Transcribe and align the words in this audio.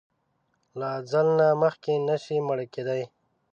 له 0.79 0.87
اځل 0.99 1.27
نه 1.39 1.47
مخکې 1.63 1.93
نه 2.07 2.15
شې 2.23 2.37
مړ 2.47 2.59
کیدای! 2.73 3.03